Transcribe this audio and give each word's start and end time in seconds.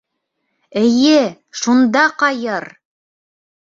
—Эйе, 0.81 1.21
шунда 1.61 2.09
ҡайыр! 2.23 2.71